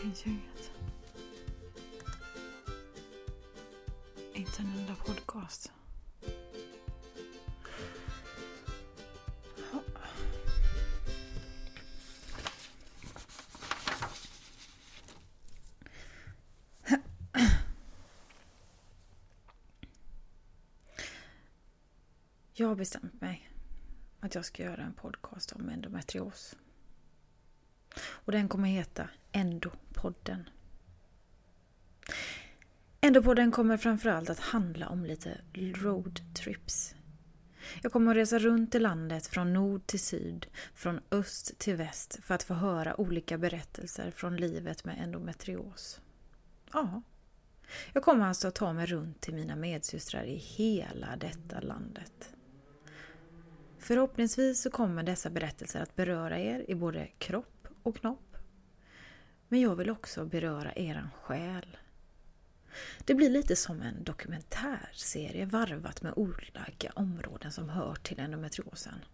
[0.00, 0.70] finns ju inget.
[4.34, 5.72] Inte en enda podcast.
[22.52, 23.50] Jag har bestämt mig
[24.20, 26.56] att jag ska göra en podcast om endometrios.
[27.98, 30.48] Och den kommer heta Endopodden.
[33.00, 36.94] Endopodden kommer framförallt att handla om lite roadtrips.
[37.82, 42.18] Jag kommer att resa runt i landet från nord till syd, från öst till väst
[42.22, 46.00] för att få höra olika berättelser från livet med endometrios.
[46.72, 47.02] Ja,
[47.92, 52.34] jag kommer alltså att ta mig runt till mina medsystrar i hela detta landet.
[53.78, 58.36] Förhoppningsvis så kommer dessa berättelser att beröra er i både kropp och knopp.
[59.48, 61.76] Men jag vill också beröra eran själ.
[63.04, 69.04] Det blir lite som en dokumentärserie varvat med olika områden som hör till endometriosen.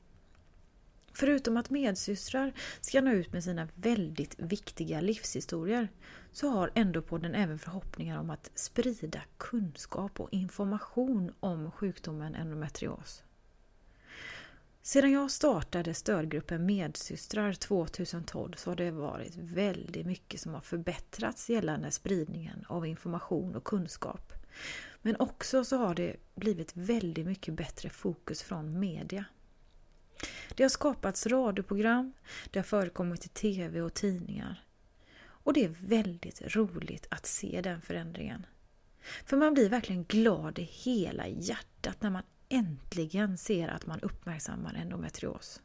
[1.13, 5.89] Förutom att medsystrar ska nå ut med sina väldigt viktiga livshistorier
[6.33, 13.23] så har Endopodden även förhoppningar om att sprida kunskap och information om sjukdomen endometrios.
[14.87, 21.51] Sedan jag startade stödgruppen Medsystrar 2012 så har det varit väldigt mycket som har förbättrats
[21.51, 24.33] gällande spridningen av information och kunskap.
[25.03, 29.25] Men också så har det blivit väldigt mycket bättre fokus från media.
[30.55, 32.13] Det har skapats radioprogram,
[32.51, 34.65] det har förekommit i tv och tidningar.
[35.19, 38.47] Och det är väldigt roligt att se den förändringen.
[39.25, 44.75] För man blir verkligen glad i hela hjärtat när man äntligen ser att man uppmärksammar
[44.75, 45.63] endometrios.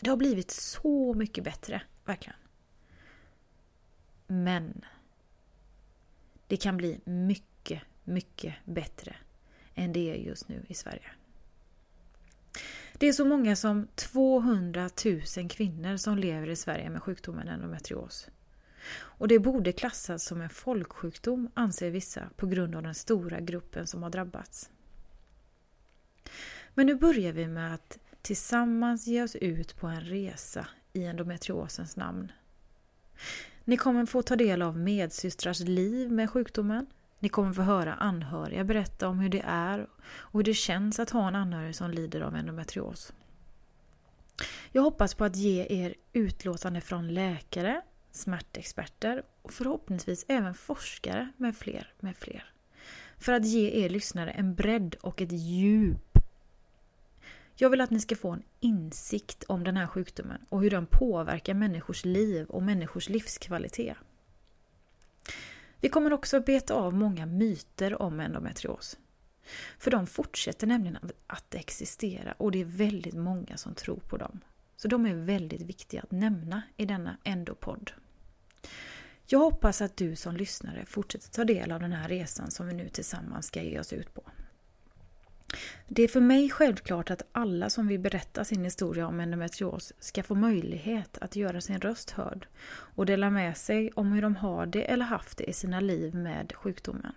[0.00, 2.36] Det har blivit så mycket bättre, verkligen.
[4.26, 4.84] Men
[6.46, 9.16] det kan bli mycket, mycket bättre
[9.74, 11.10] än det är just nu i Sverige.
[12.92, 14.90] Det är så många som 200
[15.36, 18.28] 000 kvinnor som lever i Sverige med sjukdomen endometrios.
[18.90, 23.86] Och det borde klassas som en folksjukdom anser vissa på grund av den stora gruppen
[23.86, 24.70] som har drabbats.
[26.78, 31.96] Men nu börjar vi med att tillsammans ge oss ut på en resa i endometriosens
[31.96, 32.32] namn.
[33.64, 36.86] Ni kommer få ta del av medsystrars liv med sjukdomen.
[37.18, 41.10] Ni kommer få höra anhöriga berätta om hur det är och hur det känns att
[41.10, 43.12] ha en anhörig som lider av endometrios.
[44.72, 51.56] Jag hoppas på att ge er utlåtande från läkare, smärtexperter och förhoppningsvis även forskare med
[51.56, 52.52] fler, med fler.
[53.18, 56.07] För att ge er lyssnare en bredd och ett djup
[57.60, 60.86] jag vill att ni ska få en insikt om den här sjukdomen och hur den
[60.86, 63.96] påverkar människors liv och människors livskvalitet.
[65.80, 68.98] Vi kommer också att beta av många myter om endometrios.
[69.78, 74.40] För de fortsätter nämligen att existera och det är väldigt många som tror på dem.
[74.76, 77.92] Så de är väldigt viktiga att nämna i denna endopodd.
[79.26, 82.74] Jag hoppas att du som lyssnare fortsätter ta del av den här resan som vi
[82.74, 84.22] nu tillsammans ska ge oss ut på.
[85.90, 90.22] Det är för mig självklart att alla som vill berätta sin historia om endometrios ska
[90.22, 94.66] få möjlighet att göra sin röst hörd och dela med sig om hur de har
[94.66, 97.12] det eller haft det i sina liv med sjukdomen.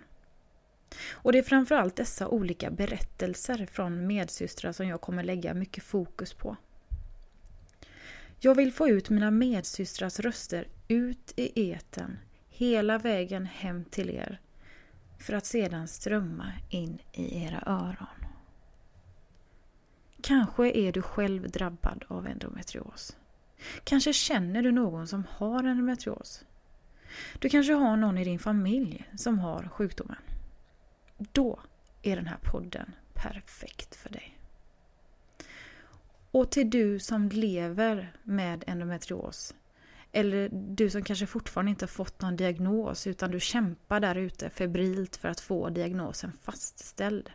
[1.11, 6.33] Och det är framförallt dessa olika berättelser från medsystrar som jag kommer lägga mycket fokus
[6.33, 6.55] på.
[8.39, 14.39] Jag vill få ut mina medsystrars röster ut i eten hela vägen hem till er
[15.19, 18.20] för att sedan strömma in i era öron.
[20.21, 23.17] Kanske är du själv drabbad av endometrios.
[23.83, 26.45] Kanske känner du någon som har endometrios.
[27.39, 30.17] Du kanske har någon i din familj som har sjukdomen.
[31.17, 31.59] Då
[32.01, 34.37] är den här podden perfekt för dig.
[36.31, 39.55] Och till du som lever med endometrios
[40.11, 44.49] eller du som kanske fortfarande inte har fått någon diagnos utan du kämpar där ute
[44.49, 47.29] febrilt för att få diagnosen fastställd.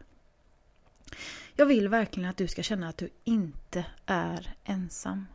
[1.56, 5.26] Jag vill verkligen att du ska känna att du inte är ensam.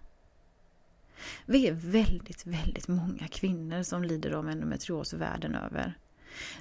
[1.46, 5.94] Vi är väldigt, väldigt många kvinnor som lider av endometrios världen över.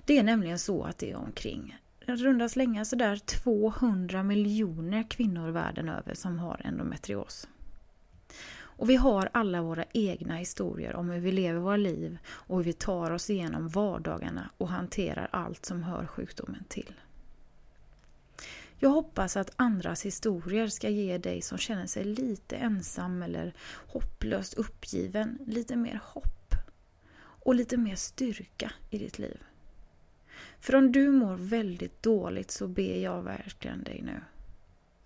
[0.05, 1.77] Det är nämligen så att det är omkring
[2.19, 7.49] runda slänga sådär 200 miljoner kvinnor världen över som har endometrios.
[8.53, 12.65] Och vi har alla våra egna historier om hur vi lever våra liv och hur
[12.65, 16.95] vi tar oss igenom vardagarna och hanterar allt som hör sjukdomen till.
[18.83, 23.55] Jag hoppas att andras historier ska ge dig som känner sig lite ensam eller
[23.87, 26.55] hopplöst uppgiven lite mer hopp.
[27.43, 29.41] och lite mer styrka i ditt liv.
[30.61, 34.21] För om du mår väldigt dåligt så ber jag verkligen dig nu.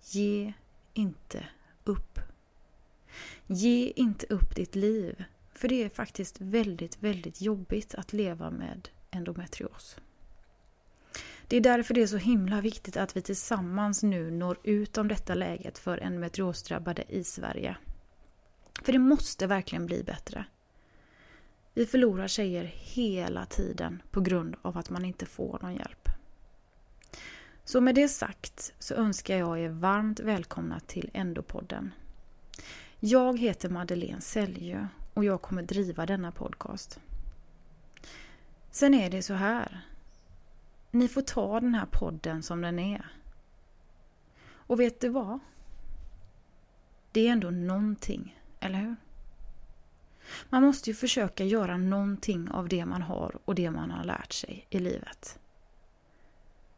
[0.03, 0.53] Ge
[0.93, 1.45] inte
[1.83, 2.19] upp.
[3.47, 5.23] Ge inte upp ditt liv.
[5.53, 9.97] För det är faktiskt väldigt, väldigt jobbigt att leva med endometrios.
[11.47, 15.07] Det är därför det är så himla viktigt att vi tillsammans nu når ut om
[15.07, 17.77] detta läget för endometriosdrabbade i Sverige.
[18.81, 20.45] För det måste verkligen bli bättre.
[21.73, 26.09] Vi förlorar tjejer hela tiden på grund av att man inte får någon hjälp.
[27.63, 31.91] Så med det sagt så önskar jag er varmt välkomna till Endopodden.
[32.99, 36.99] Jag heter Madeleine Säljö och jag kommer driva denna podcast.
[38.71, 39.85] Sen är det så här.
[40.95, 43.05] Ni får ta den här podden som den är.
[44.47, 45.39] Och vet du vad?
[47.11, 48.95] Det är ändå någonting, eller hur?
[50.49, 54.33] Man måste ju försöka göra någonting av det man har och det man har lärt
[54.33, 55.39] sig i livet.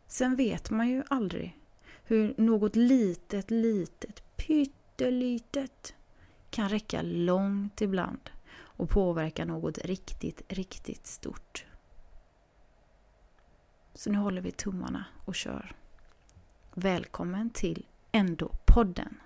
[0.07, 1.59] Sen vet man ju aldrig
[2.03, 5.95] hur något litet, litet, pyttelitet
[6.49, 11.66] kan räcka långt ibland och påverka något riktigt, riktigt stort.
[13.97, 15.71] Så nu håller vi tummarna och kör.
[16.73, 19.17] Välkommen till Ändå-podden.